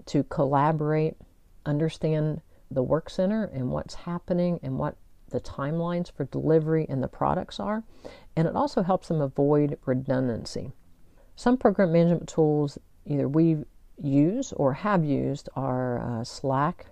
to 0.08 0.24
collaborate, 0.24 1.16
understand 1.66 2.42
the 2.70 2.84
work 2.84 3.10
center 3.10 3.46
and 3.46 3.72
what's 3.72 3.94
happening 3.94 4.60
and 4.64 4.78
what 4.78 4.96
the 5.30 5.40
timelines 5.40 6.12
for 6.12 6.26
delivery 6.26 6.86
and 6.90 7.04
the 7.04 7.08
products 7.08 7.60
are, 7.60 7.84
and 8.36 8.48
it 8.48 8.56
also 8.56 8.84
helps 8.84 9.08
them 9.08 9.22
avoid 9.22 9.78
redundancy. 9.86 10.72
Some 11.36 11.58
program 11.58 11.92
management 11.92 12.30
tools 12.30 12.78
either 13.06 13.28
we 13.28 13.58
use 14.02 14.54
or 14.54 14.74
have 14.74 15.04
used 15.04 15.50
are 15.56 16.00
uh, 16.00 16.24
Slack, 16.24 16.88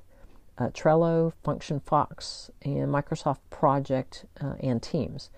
uh, 0.57 0.69
Trello, 0.69 1.33
Function 1.43 1.79
Fox, 1.79 2.49
and 2.61 2.89
Microsoft 2.89 3.39
Project 3.49 4.25
uh, 4.41 4.53
and 4.59 4.81
Teams. 4.81 5.29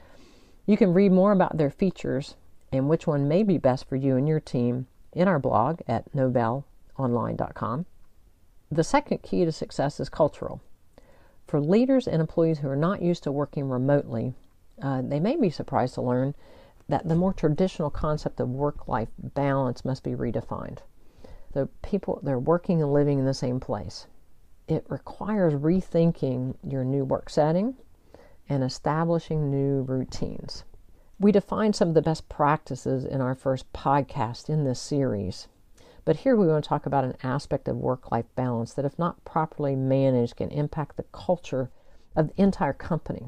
You 0.65 0.77
can 0.77 0.93
read 0.93 1.11
more 1.11 1.31
about 1.31 1.57
their 1.57 1.71
features 1.71 2.35
and 2.71 2.89
which 2.89 3.07
one 3.07 3.27
may 3.27 3.43
be 3.43 3.57
best 3.57 3.87
for 3.87 3.95
you 3.95 4.17
and 4.17 4.27
your 4.27 4.39
team 4.39 4.87
in 5.13 5.27
our 5.27 5.39
blog 5.39 5.79
at 5.87 6.11
novelleonline.com. 6.13 7.85
The 8.71 8.83
second 8.83 9.21
key 9.23 9.45
to 9.45 9.51
success 9.51 9.99
is 9.99 10.09
cultural. 10.09 10.61
For 11.47 11.61
leaders 11.61 12.07
and 12.07 12.19
employees 12.19 12.59
who 12.59 12.67
are 12.67 12.75
not 12.75 13.01
used 13.01 13.23
to 13.23 13.31
working 13.31 13.69
remotely, 13.69 14.33
uh, 14.81 15.01
they 15.01 15.19
may 15.19 15.37
be 15.37 15.49
surprised 15.49 15.93
to 15.93 16.01
learn 16.01 16.35
that 16.89 17.07
the 17.07 17.15
more 17.15 17.33
traditional 17.33 17.89
concept 17.89 18.39
of 18.39 18.49
work 18.49 18.87
life 18.87 19.09
balance 19.17 19.85
must 19.85 20.03
be 20.03 20.11
redefined. 20.11 20.79
The 21.53 21.67
people, 21.81 22.19
they're 22.21 22.39
working 22.39 22.81
and 22.81 22.91
living 22.91 23.19
in 23.19 23.25
the 23.25 23.33
same 23.33 23.59
place. 23.59 24.07
It 24.67 24.85
requires 24.89 25.53
rethinking 25.53 26.55
your 26.61 26.83
new 26.83 27.05
work 27.05 27.29
setting 27.29 27.75
and 28.49 28.63
establishing 28.63 29.49
new 29.49 29.83
routines. 29.83 30.65
We 31.19 31.31
defined 31.31 31.75
some 31.75 31.87
of 31.89 31.93
the 31.93 32.01
best 32.01 32.27
practices 32.29 33.05
in 33.05 33.21
our 33.21 33.33
first 33.33 33.71
podcast 33.73 34.49
in 34.49 34.65
this 34.65 34.79
series. 34.79 35.47
But 36.07 36.15
here 36.15 36.37
we 36.37 36.47
want 36.47 36.63
to 36.63 36.69
talk 36.69 36.85
about 36.85 37.03
an 37.03 37.17
aspect 37.21 37.67
of 37.67 37.75
work 37.75 38.13
life 38.13 38.27
balance 38.33 38.73
that, 38.73 38.85
if 38.85 38.97
not 38.97 39.25
properly 39.25 39.75
managed, 39.75 40.37
can 40.37 40.49
impact 40.51 40.95
the 40.95 41.03
culture 41.11 41.69
of 42.15 42.29
the 42.29 42.41
entire 42.41 42.71
company. 42.71 43.27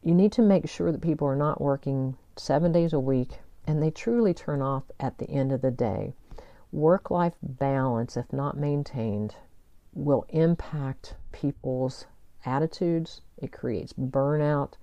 You 0.00 0.14
need 0.14 0.30
to 0.34 0.42
make 0.42 0.68
sure 0.68 0.92
that 0.92 1.00
people 1.00 1.26
are 1.26 1.34
not 1.34 1.60
working 1.60 2.16
seven 2.36 2.70
days 2.70 2.92
a 2.92 3.00
week 3.00 3.40
and 3.66 3.82
they 3.82 3.90
truly 3.90 4.32
turn 4.32 4.62
off 4.62 4.84
at 5.00 5.18
the 5.18 5.28
end 5.28 5.50
of 5.50 5.60
the 5.60 5.72
day. 5.72 6.14
Work 6.70 7.10
life 7.10 7.34
balance, 7.42 8.16
if 8.16 8.32
not 8.32 8.56
maintained, 8.56 9.34
will 9.92 10.24
impact 10.28 11.16
people's 11.32 12.06
attitudes, 12.46 13.22
it 13.38 13.50
creates 13.50 13.92
burnout, 13.92 14.74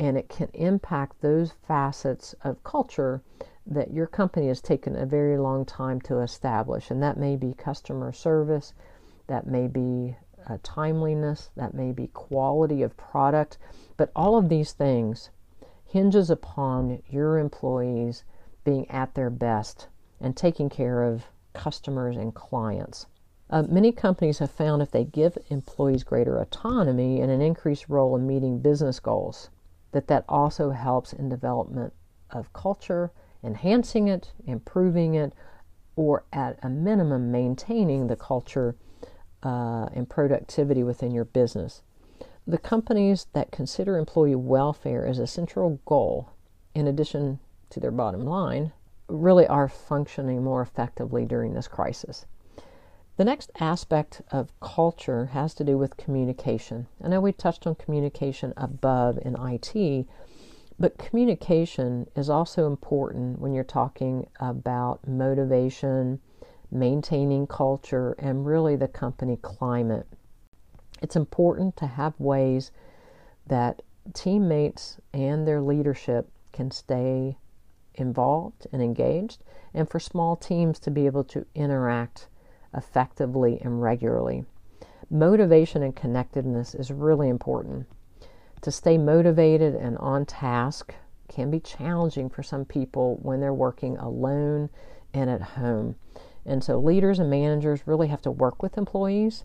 and 0.00 0.16
it 0.16 0.30
can 0.30 0.48
impact 0.54 1.20
those 1.20 1.52
facets 1.68 2.34
of 2.42 2.64
culture 2.64 3.20
that 3.66 3.92
your 3.92 4.06
company 4.06 4.48
has 4.48 4.60
taken 4.60 4.94
a 4.96 5.06
very 5.06 5.36
long 5.36 5.64
time 5.64 6.00
to 6.02 6.20
establish, 6.20 6.90
and 6.90 7.02
that 7.02 7.16
may 7.16 7.36
be 7.36 7.52
customer 7.52 8.12
service, 8.12 8.72
that 9.26 9.46
may 9.46 9.66
be 9.66 10.16
uh, 10.48 10.58
timeliness, 10.62 11.50
that 11.56 11.74
may 11.74 11.90
be 11.92 12.06
quality 12.08 12.82
of 12.82 12.96
product, 12.96 13.58
but 13.96 14.12
all 14.14 14.36
of 14.36 14.48
these 14.48 14.72
things 14.72 15.30
hinges 15.84 16.30
upon 16.30 17.02
your 17.08 17.38
employees 17.38 18.24
being 18.64 18.88
at 18.90 19.14
their 19.14 19.30
best 19.30 19.88
and 20.20 20.36
taking 20.36 20.68
care 20.68 21.02
of 21.02 21.24
customers 21.52 22.16
and 22.16 22.34
clients. 22.34 23.06
Uh, 23.48 23.62
many 23.62 23.92
companies 23.92 24.38
have 24.38 24.50
found 24.50 24.82
if 24.82 24.90
they 24.90 25.04
give 25.04 25.38
employees 25.48 26.02
greater 26.04 26.38
autonomy 26.38 27.20
and 27.20 27.30
an 27.30 27.40
increased 27.40 27.88
role 27.88 28.16
in 28.16 28.26
meeting 28.26 28.58
business 28.58 28.98
goals, 29.00 29.50
that 29.92 30.08
that 30.08 30.24
also 30.28 30.70
helps 30.70 31.12
in 31.12 31.28
development 31.28 31.92
of 32.30 32.52
culture 32.52 33.12
enhancing 33.42 34.08
it, 34.08 34.32
improving 34.46 35.14
it, 35.14 35.32
or 35.96 36.24
at 36.32 36.58
a 36.62 36.68
minimum, 36.68 37.30
maintaining 37.30 38.06
the 38.06 38.16
culture 38.16 38.76
uh, 39.42 39.86
and 39.94 40.08
productivity 40.08 40.82
within 40.82 41.12
your 41.12 41.24
business. 41.24 41.82
The 42.46 42.58
companies 42.58 43.26
that 43.32 43.50
consider 43.50 43.96
employee 43.96 44.34
welfare 44.34 45.06
as 45.06 45.18
a 45.18 45.26
central 45.26 45.80
goal, 45.84 46.30
in 46.74 46.86
addition 46.86 47.40
to 47.70 47.80
their 47.80 47.90
bottom 47.90 48.24
line, 48.24 48.72
really 49.08 49.46
are 49.46 49.68
functioning 49.68 50.42
more 50.42 50.62
effectively 50.62 51.24
during 51.24 51.54
this 51.54 51.68
crisis. 51.68 52.26
The 53.16 53.24
next 53.24 53.50
aspect 53.58 54.20
of 54.30 54.52
culture 54.60 55.26
has 55.26 55.54
to 55.54 55.64
do 55.64 55.78
with 55.78 55.96
communication. 55.96 56.86
I 57.02 57.08
know 57.08 57.20
we 57.20 57.32
touched 57.32 57.66
on 57.66 57.74
communication 57.76 58.52
above 58.58 59.18
in 59.22 59.36
IT, 59.40 60.06
but 60.78 60.98
communication 60.98 62.06
is 62.14 62.28
also 62.28 62.66
important 62.66 63.38
when 63.38 63.54
you're 63.54 63.64
talking 63.64 64.26
about 64.40 65.06
motivation, 65.08 66.20
maintaining 66.70 67.46
culture, 67.46 68.14
and 68.18 68.46
really 68.46 68.76
the 68.76 68.88
company 68.88 69.38
climate. 69.40 70.06
It's 71.00 71.16
important 71.16 71.76
to 71.78 71.86
have 71.86 72.18
ways 72.18 72.72
that 73.46 73.82
teammates 74.12 74.98
and 75.12 75.46
their 75.46 75.60
leadership 75.60 76.28
can 76.52 76.70
stay 76.70 77.38
involved 77.94 78.66
and 78.72 78.82
engaged, 78.82 79.42
and 79.72 79.88
for 79.88 79.98
small 79.98 80.36
teams 80.36 80.78
to 80.80 80.90
be 80.90 81.06
able 81.06 81.24
to 81.24 81.46
interact 81.54 82.28
effectively 82.74 83.58
and 83.62 83.82
regularly. 83.82 84.44
Motivation 85.08 85.82
and 85.82 85.96
connectedness 85.96 86.74
is 86.74 86.90
really 86.90 87.28
important 87.28 87.86
to 88.62 88.70
stay 88.70 88.98
motivated 88.98 89.74
and 89.74 89.96
on 89.98 90.26
task 90.26 90.94
can 91.28 91.50
be 91.50 91.60
challenging 91.60 92.30
for 92.30 92.42
some 92.42 92.64
people 92.64 93.18
when 93.22 93.40
they're 93.40 93.52
working 93.52 93.96
alone 93.96 94.70
and 95.12 95.28
at 95.30 95.42
home. 95.42 95.96
And 96.44 96.62
so 96.62 96.78
leaders 96.78 97.18
and 97.18 97.28
managers 97.28 97.86
really 97.86 98.08
have 98.08 98.22
to 98.22 98.30
work 98.30 98.62
with 98.62 98.78
employees 98.78 99.44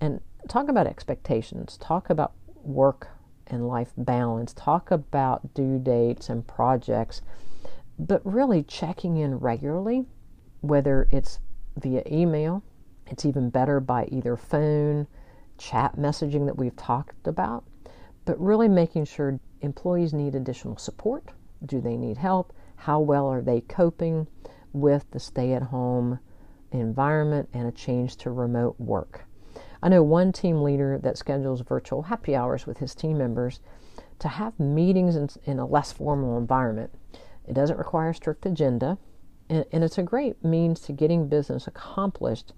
and 0.00 0.20
talk 0.48 0.68
about 0.68 0.86
expectations, 0.86 1.76
talk 1.76 2.10
about 2.10 2.32
work 2.62 3.08
and 3.46 3.68
life 3.68 3.92
balance, 3.96 4.52
talk 4.52 4.90
about 4.90 5.54
due 5.54 5.78
dates 5.78 6.28
and 6.28 6.46
projects, 6.46 7.22
but 7.98 8.20
really 8.24 8.62
checking 8.62 9.16
in 9.16 9.38
regularly, 9.38 10.04
whether 10.60 11.08
it's 11.10 11.38
via 11.76 12.02
email, 12.10 12.62
it's 13.06 13.24
even 13.24 13.50
better 13.50 13.78
by 13.78 14.06
either 14.06 14.36
phone, 14.36 15.06
chat 15.58 15.96
messaging 15.96 16.46
that 16.46 16.56
we've 16.58 16.76
talked 16.76 17.26
about, 17.26 17.64
but 18.24 18.40
really 18.40 18.68
making 18.68 19.04
sure 19.04 19.40
employees 19.60 20.12
need 20.12 20.34
additional 20.34 20.76
support. 20.76 21.30
Do 21.64 21.80
they 21.80 21.96
need 21.96 22.18
help? 22.18 22.52
How 22.76 23.00
well 23.00 23.26
are 23.26 23.42
they 23.42 23.60
coping 23.60 24.26
with 24.72 25.06
the 25.10 25.20
stay 25.20 25.52
at 25.52 25.62
home 25.62 26.18
environment 26.70 27.48
and 27.52 27.66
a 27.66 27.72
change 27.72 28.16
to 28.18 28.30
remote 28.30 28.76
work? 28.78 29.26
I 29.82 29.88
know 29.88 30.02
one 30.02 30.32
team 30.32 30.62
leader 30.62 30.98
that 31.02 31.18
schedules 31.18 31.60
virtual 31.60 32.02
happy 32.02 32.36
hours 32.36 32.66
with 32.66 32.78
his 32.78 32.94
team 32.94 33.18
members 33.18 33.60
to 34.20 34.28
have 34.28 34.58
meetings 34.58 35.16
in, 35.16 35.28
in 35.44 35.58
a 35.58 35.66
less 35.66 35.92
formal 35.92 36.38
environment. 36.38 36.92
It 37.46 37.54
doesn't 37.54 37.78
require 37.78 38.10
a 38.10 38.14
strict 38.14 38.46
agenda, 38.46 38.98
and, 39.48 39.64
and 39.72 39.82
it's 39.82 39.98
a 39.98 40.02
great 40.02 40.44
means 40.44 40.80
to 40.82 40.92
getting 40.92 41.28
business 41.28 41.66
accomplished. 41.66 42.52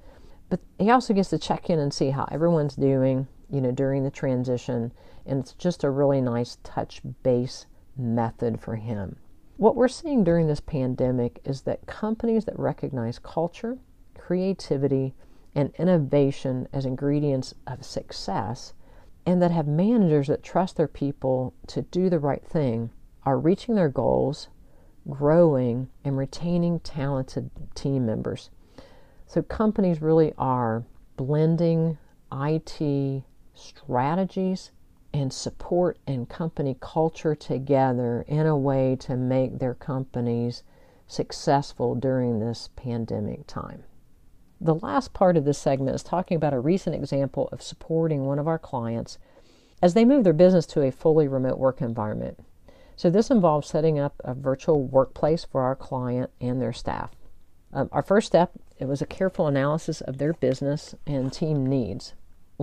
But 0.50 0.61
he 0.78 0.90
also 0.90 1.14
gets 1.14 1.30
to 1.30 1.38
check 1.38 1.71
in 1.71 1.78
and 1.78 1.92
see 1.92 2.11
how 2.11 2.28
everyone's 2.30 2.76
doing, 2.76 3.26
you 3.50 3.60
know, 3.60 3.72
during 3.72 4.04
the 4.04 4.10
transition 4.10 4.92
and 5.26 5.40
it's 5.40 5.52
just 5.52 5.84
a 5.84 5.90
really 5.90 6.20
nice 6.20 6.58
touch 6.62 7.00
base 7.22 7.66
method 7.96 8.60
for 8.60 8.76
him. 8.76 9.16
What 9.56 9.76
we're 9.76 9.88
seeing 9.88 10.24
during 10.24 10.48
this 10.48 10.60
pandemic 10.60 11.40
is 11.44 11.62
that 11.62 11.86
companies 11.86 12.44
that 12.44 12.58
recognize 12.58 13.18
culture, 13.18 13.78
creativity, 14.18 15.14
and 15.54 15.72
innovation 15.78 16.68
as 16.72 16.84
ingredients 16.84 17.54
of 17.66 17.84
success, 17.84 18.74
and 19.24 19.40
that 19.40 19.52
have 19.52 19.68
managers 19.68 20.26
that 20.26 20.42
trust 20.42 20.76
their 20.76 20.88
people 20.88 21.54
to 21.68 21.82
do 21.82 22.10
the 22.10 22.18
right 22.18 22.44
thing, 22.44 22.90
are 23.24 23.38
reaching 23.38 23.76
their 23.76 23.88
goals, 23.88 24.48
growing, 25.08 25.88
and 26.04 26.18
retaining 26.18 26.80
talented 26.80 27.50
team 27.74 28.04
members. 28.04 28.50
So, 29.26 29.40
companies 29.40 30.02
really 30.02 30.34
are 30.36 30.84
blending 31.16 31.96
IT 32.32 33.22
strategies 33.54 34.70
and 35.12 35.32
support 35.32 35.99
and 36.06 36.28
company 36.28 36.76
culture 36.80 37.34
together 37.34 38.25
in 38.26 38.46
a 38.46 38.56
way 38.56 38.96
to 38.96 39.16
make 39.16 39.58
their 39.58 39.75
companies 39.75 40.64
successful 41.06 41.94
during 41.94 42.40
this 42.40 42.70
pandemic 42.75 43.46
time. 43.46 43.84
The 44.61 44.75
last 44.75 45.12
part 45.12 45.37
of 45.37 45.44
this 45.44 45.58
segment 45.58 45.94
is 45.94 46.02
talking 46.02 46.37
about 46.37 46.52
a 46.52 46.61
recent 46.61 46.96
example 46.96 47.49
of 47.52 47.62
supporting 47.62 48.25
one 48.25 48.38
of 48.38 48.49
our 48.49 48.58
clients 48.58 49.18
as 49.80 49.94
they 49.94 50.04
move 50.04 50.25
their 50.25 50.32
business 50.32 50.66
to 50.66 50.82
a 50.82 50.90
fully 50.90 51.28
remote 51.28 51.58
work 51.58 51.80
environment. 51.80 52.42
So, 52.96 53.11
this 53.11 53.30
involves 53.30 53.68
setting 53.68 53.99
up 53.99 54.14
a 54.25 54.34
virtual 54.34 54.82
workplace 54.82 55.44
for 55.44 55.62
our 55.62 55.75
client 55.75 56.30
and 56.40 56.62
their 56.62 56.73
staff. 56.73 57.11
Um, 57.73 57.88
our 57.92 58.02
first 58.02 58.28
step 58.28 58.52
it 58.78 58.87
was 58.87 59.02
a 59.02 59.06
careful 59.06 59.46
analysis 59.46 60.00
of 60.00 60.18
their 60.18 60.32
business 60.32 60.94
and 61.06 61.32
team 61.32 61.66
needs 61.66 62.14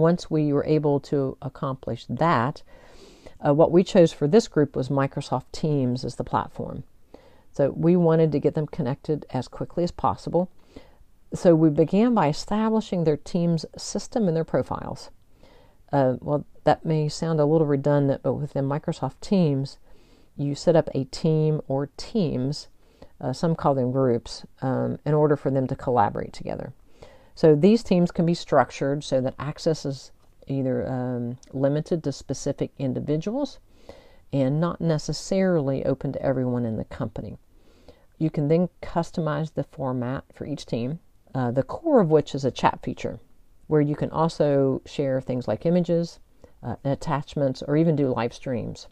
once 0.02 0.30
we 0.30 0.52
were 0.52 0.66
able 0.66 1.00
to 1.00 1.38
accomplish 1.42 2.06
that, 2.10 2.64
uh, 3.46 3.54
what 3.54 3.72
we 3.72 3.84
chose 3.84 4.12
for 4.12 4.28
this 4.28 4.48
group 4.48 4.76
was 4.76 4.90
Microsoft 4.90 5.46
Teams 5.52 6.04
as 6.04 6.16
the 6.16 6.24
platform. 6.24 6.84
So 7.54 7.72
we 7.72 7.96
wanted 7.96 8.32
to 8.32 8.40
get 8.40 8.56
them 8.56 8.68
connected 8.68 9.26
as 9.32 9.48
quickly 9.48 9.84
as 9.84 9.92
possible. 9.92 10.50
So 11.34 11.56
we 11.56 11.70
began 11.70 12.14
by 12.14 12.28
establishing 12.28 13.04
their 13.04 13.18
Teams 13.18 13.66
system 13.78 14.28
and 14.28 14.36
their 14.36 14.44
profiles. 14.44 15.10
Uh, 15.92 16.16
well, 16.22 16.46
that 16.64 16.86
may 16.86 17.10
sound 17.10 17.40
a 17.40 17.46
little 17.46 17.68
redundant, 17.68 18.22
but 18.24 18.34
within 18.34 18.66
Microsoft 18.66 19.20
Teams, 19.22 19.78
you 20.38 20.56
set 20.56 20.76
up 20.76 20.90
a 20.94 21.04
team 21.06 21.62
or 21.68 21.90
teams, 21.98 22.68
uh, 23.20 23.34
some 23.34 23.56
call 23.56 23.76
them 23.76 23.92
groups, 23.92 24.46
um, 24.62 25.00
in 25.06 25.14
order 25.14 25.36
for 25.36 25.52
them 25.52 25.68
to 25.68 25.76
collaborate 25.76 26.34
together. 26.34 26.74
So 27.36 27.56
these 27.56 27.84
teams 27.84 28.12
can 28.12 28.26
be 28.26 28.34
structured 28.34 29.04
so 29.04 29.22
that 29.22 29.36
access 29.40 29.86
is 29.86 30.12
either 30.48 30.88
um, 30.88 31.38
limited 31.54 32.04
to 32.04 32.12
specific 32.12 32.72
individuals 32.78 33.60
and 34.34 34.60
not 34.60 34.82
necessarily 34.82 35.86
open 35.86 36.14
to 36.14 36.22
everyone 36.22 36.66
in 36.66 36.78
the 36.78 36.86
company. 36.86 37.38
You 38.18 38.30
can 38.30 38.48
then 38.48 38.70
customize 38.82 39.54
the 39.54 39.64
format 39.64 40.24
for 40.34 40.46
each 40.46 40.66
team, 40.66 41.00
uh, 41.34 41.52
the 41.52 41.64
core 41.64 42.02
of 42.02 42.12
which 42.12 42.36
is 42.36 42.46
a 42.46 42.52
chat 42.52 42.80
feature, 42.84 43.20
where 43.68 43.82
you 43.82 43.96
can 43.96 44.12
also 44.12 44.82
share 44.86 45.22
things 45.22 45.48
like 45.48 45.66
images, 45.66 46.20
uh, 46.64 46.76
attachments, 46.84 47.64
or 47.64 47.76
even 47.76 47.96
do 47.96 48.14
live 48.14 48.34
streams. 48.34 48.88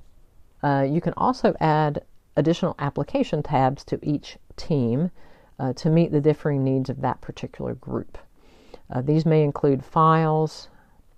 Uh, 0.64 0.86
you 0.90 1.00
can 1.00 1.14
also 1.16 1.56
add 1.60 2.04
additional 2.36 2.76
application 2.80 3.44
tabs 3.44 3.84
to 3.84 4.00
each 4.02 4.38
team 4.56 5.12
uh, 5.60 5.74
to 5.74 5.90
meet 5.90 6.12
the 6.12 6.22
differing 6.22 6.64
needs 6.64 6.90
of 6.90 7.02
that 7.02 7.22
particular 7.22 7.76
group. 7.76 8.18
Uh, 8.90 9.02
these 9.02 9.26
may 9.26 9.44
include 9.44 9.86
files, 9.86 10.70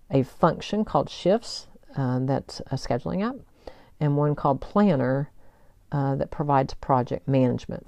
a 0.09 0.23
function 0.23 0.83
called 0.83 1.09
Shifts, 1.09 1.67
uh, 1.95 2.19
that's 2.21 2.59
a 2.67 2.75
scheduling 2.75 3.23
app, 3.23 3.35
and 3.99 4.17
one 4.17 4.35
called 4.35 4.61
Planner 4.61 5.29
uh, 5.91 6.15
that 6.15 6.31
provides 6.31 6.73
project 6.75 7.27
management. 7.27 7.87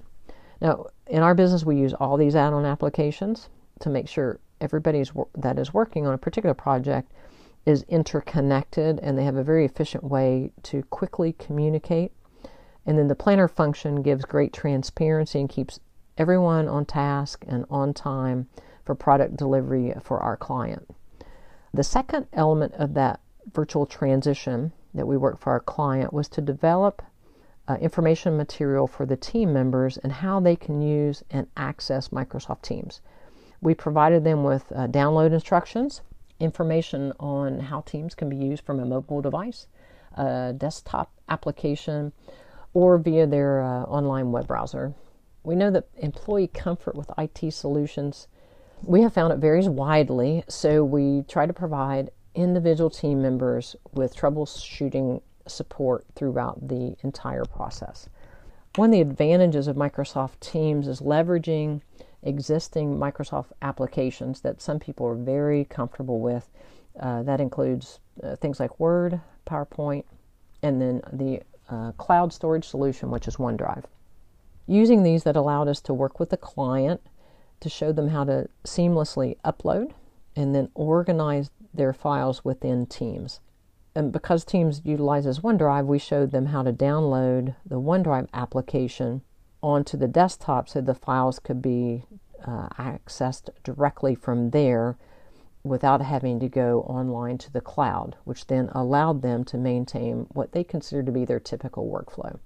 Now, 0.61 0.87
in 1.07 1.21
our 1.21 1.35
business, 1.35 1.65
we 1.65 1.77
use 1.77 1.93
all 1.93 2.17
these 2.17 2.35
add 2.35 2.53
on 2.53 2.65
applications 2.65 3.49
to 3.79 3.89
make 3.89 4.07
sure 4.07 4.39
everybody 4.61 5.03
that 5.35 5.59
is 5.59 5.73
working 5.73 6.07
on 6.07 6.13
a 6.13 6.17
particular 6.17 6.53
project 6.53 7.11
is 7.65 7.83
interconnected 7.83 8.99
and 8.99 9.17
they 9.17 9.23
have 9.23 9.35
a 9.35 9.43
very 9.43 9.65
efficient 9.65 10.03
way 10.03 10.51
to 10.63 10.83
quickly 10.83 11.33
communicate. 11.33 12.11
And 12.85 12.97
then 12.97 13.07
the 13.07 13.15
planner 13.15 13.47
function 13.47 14.01
gives 14.01 14.25
great 14.25 14.53
transparency 14.53 15.39
and 15.39 15.49
keeps 15.49 15.79
everyone 16.17 16.67
on 16.67 16.85
task 16.85 17.43
and 17.47 17.65
on 17.69 17.93
time 17.93 18.47
for 18.83 18.95
product 18.95 19.37
delivery 19.37 19.93
for 20.01 20.19
our 20.19 20.37
client. 20.37 20.89
The 21.73 21.83
second 21.83 22.27
element 22.33 22.73
of 22.75 22.93
that 22.93 23.19
virtual 23.51 23.85
transition 23.85 24.71
that 24.93 25.07
we 25.07 25.17
worked 25.17 25.41
for 25.41 25.51
our 25.51 25.59
client 25.59 26.13
was 26.13 26.27
to 26.29 26.41
develop 26.41 27.01
uh, 27.67 27.75
information 27.75 28.37
material 28.37 28.87
for 28.87 29.05
the 29.05 29.15
team 29.15 29.53
members 29.53 29.97
and 29.97 30.11
how 30.11 30.39
they 30.39 30.55
can 30.55 30.81
use 30.81 31.23
and 31.31 31.47
access 31.55 32.09
Microsoft 32.09 32.61
Teams. 32.61 33.01
We 33.61 33.73
provided 33.73 34.23
them 34.23 34.43
with 34.43 34.71
uh, 34.71 34.87
download 34.87 35.31
instructions, 35.31 36.01
information 36.39 37.13
on 37.19 37.59
how 37.59 37.81
Teams 37.81 38.13
can 38.13 38.29
be 38.29 38.35
used 38.35 38.65
from 38.65 38.79
a 38.79 38.85
mobile 38.85 39.21
device, 39.21 39.67
a 40.15 40.53
desktop 40.55 41.11
application, 41.29 42.11
or 42.73 42.97
via 42.97 43.25
their 43.25 43.61
uh, 43.61 43.83
online 43.83 44.31
web 44.31 44.47
browser. 44.47 44.93
We 45.43 45.55
know 45.55 45.71
that 45.71 45.87
employee 45.97 46.47
comfort 46.47 46.95
with 46.95 47.09
IT 47.17 47.51
solutions 47.53 48.27
we 48.81 49.01
have 49.01 49.13
found 49.13 49.31
it 49.31 49.39
varies 49.39 49.69
widely, 49.69 50.43
so 50.47 50.83
we 50.83 51.23
try 51.27 51.45
to 51.45 51.53
provide 51.53 52.11
individual 52.35 52.89
team 52.89 53.21
members 53.21 53.75
with 53.93 54.15
troubleshooting 54.15 55.21
support 55.47 56.05
throughout 56.15 56.67
the 56.67 56.95
entire 57.03 57.45
process. 57.45 58.09
One 58.75 58.89
of 58.89 58.93
the 58.93 59.01
advantages 59.01 59.67
of 59.67 59.75
Microsoft 59.75 60.39
Teams 60.39 60.87
is 60.87 61.01
leveraging 61.01 61.81
existing 62.23 62.97
Microsoft 62.97 63.51
applications 63.61 64.41
that 64.41 64.61
some 64.61 64.79
people 64.79 65.05
are 65.05 65.15
very 65.15 65.65
comfortable 65.65 66.19
with. 66.19 66.49
Uh, 66.99 67.23
that 67.23 67.39
includes 67.39 67.99
uh, 68.23 68.35
things 68.37 68.59
like 68.59 68.79
Word, 68.79 69.19
PowerPoint, 69.45 70.05
and 70.61 70.81
then 70.81 71.01
the 71.11 71.41
uh, 71.69 71.91
cloud 71.93 72.33
storage 72.33 72.65
solution, 72.65 73.11
which 73.11 73.27
is 73.27 73.37
OneDrive. 73.37 73.83
Using 74.67 75.03
these 75.03 75.23
that 75.23 75.35
allowed 75.35 75.67
us 75.67 75.81
to 75.81 75.93
work 75.93 76.19
with 76.19 76.29
the 76.29 76.37
client 76.37 77.01
to 77.63 77.69
show 77.69 77.91
them 77.91 78.09
how 78.09 78.23
to 78.25 78.47
seamlessly 78.63 79.37
upload 79.43 79.93
and 80.35 80.53
then 80.53 80.69
organize 80.75 81.49
their 81.73 81.93
files 81.93 82.45
within 82.45 82.85
Teams. 82.85 83.39
And 83.95 84.11
because 84.11 84.43
Teams 84.43 84.81
utilizes 84.83 85.39
OneDrive, 85.39 85.85
we 85.85 85.99
showed 85.99 86.31
them 86.31 86.47
how 86.47 86.63
to 86.63 86.73
download 86.73 87.55
the 87.65 87.79
OneDrive 87.79 88.27
application 88.33 89.21
onto 89.61 89.97
the 89.97 90.07
desktop 90.07 90.67
so 90.67 90.81
the 90.81 90.95
files 90.95 91.39
could 91.39 91.61
be 91.61 92.03
uh, 92.45 92.69
accessed 92.77 93.49
directly 93.63 94.15
from 94.15 94.49
there 94.49 94.97
without 95.63 96.01
having 96.01 96.39
to 96.41 96.49
go 96.49 96.81
online 96.81 97.37
to 97.37 97.51
the 97.53 97.61
cloud, 97.61 98.17
which 98.25 98.47
then 98.47 98.69
allowed 98.73 99.21
them 99.21 99.45
to 99.45 99.57
maintain 99.57 100.27
what 100.33 100.51
they 100.51 100.63
considered 100.63 101.05
to 101.05 101.11
be 101.11 101.23
their 101.23 101.39
typical 101.39 101.87
workflow. 101.89 102.37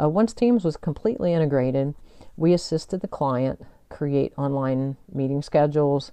Uh, 0.00 0.08
once 0.08 0.34
Teams 0.34 0.64
was 0.64 0.76
completely 0.76 1.32
integrated, 1.32 1.94
we 2.36 2.52
assisted 2.52 3.00
the 3.00 3.08
client 3.08 3.64
create 3.94 4.32
online 4.36 4.96
meeting 5.12 5.40
schedules. 5.40 6.10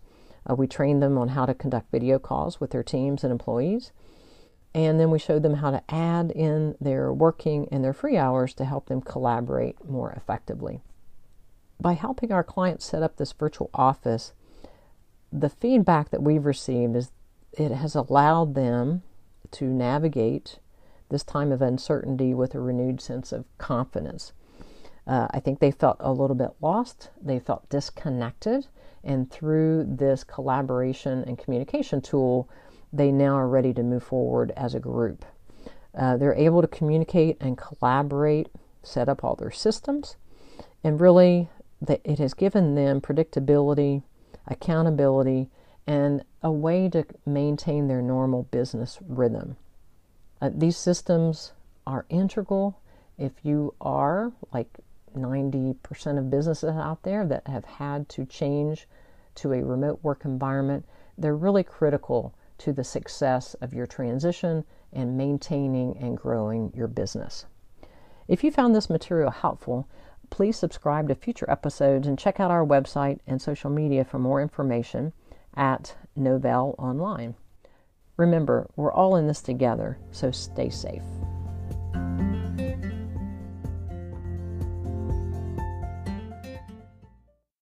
Uh, 0.47 0.55
we 0.55 0.67
trained 0.67 1.01
them 1.01 1.17
on 1.17 1.29
how 1.29 1.47
to 1.47 1.53
conduct 1.53 1.91
video 1.91 2.19
calls 2.19 2.59
with 2.59 2.69
their 2.71 2.83
teams 2.83 3.23
and 3.23 3.31
employees. 3.31 3.91
And 4.73 4.99
then 4.99 5.09
we 5.09 5.19
showed 5.19 5.43
them 5.43 5.55
how 5.55 5.71
to 5.71 5.83
add 5.89 6.31
in 6.31 6.75
their 6.79 7.11
working 7.11 7.67
and 7.71 7.83
their 7.83 7.93
free 7.93 8.17
hours 8.17 8.53
to 8.53 8.65
help 8.65 8.85
them 8.85 9.01
collaborate 9.01 9.83
more 9.83 10.11
effectively. 10.11 10.81
By 11.79 11.93
helping 11.93 12.31
our 12.31 12.43
clients 12.43 12.85
set 12.85 13.01
up 13.01 13.17
this 13.17 13.33
virtual 13.33 13.71
office, 13.73 14.33
the 15.33 15.49
feedback 15.49 16.11
that 16.11 16.21
we've 16.21 16.45
received 16.45 16.95
is 16.95 17.11
it 17.51 17.71
has 17.71 17.95
allowed 17.95 18.53
them 18.53 19.01
to 19.51 19.65
navigate 19.65 20.59
this 21.09 21.23
time 21.23 21.51
of 21.51 21.61
uncertainty 21.61 22.33
with 22.33 22.53
a 22.53 22.59
renewed 22.59 23.01
sense 23.01 23.31
of 23.31 23.45
confidence. 23.57 24.31
Uh, 25.07 25.27
I 25.31 25.39
think 25.39 25.59
they 25.59 25.71
felt 25.71 25.97
a 25.99 26.11
little 26.11 26.35
bit 26.35 26.51
lost, 26.61 27.09
they 27.21 27.39
felt 27.39 27.67
disconnected, 27.69 28.67
and 29.03 29.29
through 29.31 29.85
this 29.89 30.23
collaboration 30.23 31.23
and 31.25 31.37
communication 31.37 32.01
tool, 32.01 32.47
they 32.93 33.11
now 33.11 33.35
are 33.35 33.47
ready 33.47 33.73
to 33.73 33.83
move 33.83 34.03
forward 34.03 34.51
as 34.55 34.75
a 34.75 34.79
group. 34.79 35.25
Uh, 35.97 36.17
they're 36.17 36.35
able 36.35 36.61
to 36.61 36.67
communicate 36.67 37.37
and 37.41 37.57
collaborate, 37.57 38.47
set 38.83 39.09
up 39.09 39.23
all 39.23 39.35
their 39.35 39.51
systems, 39.51 40.17
and 40.83 41.01
really 41.01 41.49
it 41.87 42.19
has 42.19 42.33
given 42.33 42.75
them 42.75 43.01
predictability, 43.01 44.03
accountability, 44.47 45.49
and 45.87 46.23
a 46.43 46.51
way 46.51 46.87
to 46.89 47.05
maintain 47.25 47.87
their 47.87 48.01
normal 48.01 48.43
business 48.43 48.99
rhythm. 49.07 49.57
Uh, 50.39 50.49
these 50.53 50.77
systems 50.77 51.53
are 51.87 52.05
integral 52.09 52.77
if 53.17 53.31
you 53.43 53.73
are, 53.81 54.31
like 54.53 54.69
90% 55.15 56.17
of 56.17 56.30
businesses 56.30 56.69
out 56.69 57.04
there 57.04 57.26
that 57.26 57.47
have 57.47 57.65
had 57.65 58.10
to 58.10 58.26
change 58.26 58.88
to 59.36 59.54
a 59.54 59.63
remote 59.63 60.00
work 60.04 60.26
environment, 60.26 60.86
they're 61.17 61.36
really 61.36 61.63
critical 61.63 62.34
to 62.58 62.74
the 62.74 62.84
success 62.84 63.54
of 63.56 63.74
your 63.74 63.88
transition 63.88 64.63
and 64.93 65.17
maintaining 65.17 65.97
and 65.97 66.17
growing 66.17 66.71
your 66.76 66.88
business. 66.88 67.45
If 68.28 68.43
you 68.43 68.52
found 68.52 68.76
this 68.76 68.89
material 68.89 69.32
helpful, 69.32 69.88
please 70.30 70.58
subscribe 70.58 71.08
to 71.08 71.15
future 71.15 71.50
episodes 71.50 72.08
and 72.08 72.17
check 72.17 72.39
out 72.39 72.52
our 72.52 72.65
website 72.65 73.19
and 73.28 73.41
social 73.41 73.69
media 73.69 74.06
for 74.06 74.19
more 74.19 74.41
information 74.41 75.13
at 75.56 75.95
Novelle 76.15 76.76
Online. 76.78 77.36
Remember, 78.17 78.69
we're 78.76 78.93
all 78.93 79.15
in 79.15 79.28
this 79.28 79.41
together, 79.41 79.97
so 80.12 80.32
stay 80.32 80.69
safe. 80.69 81.04